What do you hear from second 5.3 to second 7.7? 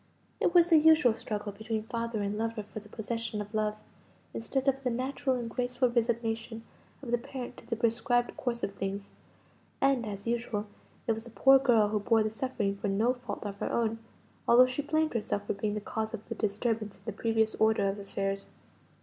and graceful resignation of the parent to